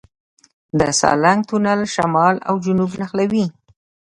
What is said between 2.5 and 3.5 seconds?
جنوب نښلوي